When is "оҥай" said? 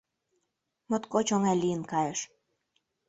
1.35-1.55